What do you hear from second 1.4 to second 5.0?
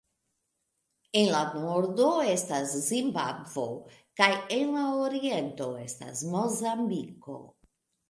nordo estas Zimbabvo, kaj en la